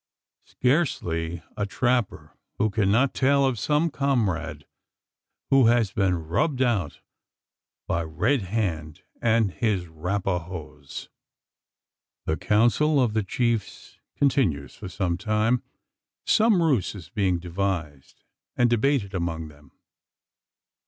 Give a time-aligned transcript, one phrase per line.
[0.45, 4.65] Scarcely a trapper who cannot tell of some comrade,
[5.51, 7.01] who has been "rubbed" out
[7.85, 11.07] by Red Hand and his "Rapahoes."
[12.25, 15.61] The council of the chiefs continues for some time.
[16.25, 18.23] Some ruse is being devised
[18.57, 19.71] and debated among them.